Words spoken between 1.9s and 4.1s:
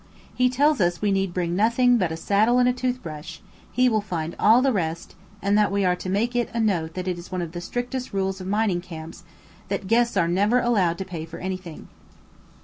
but a saddle and a toothbrush, he will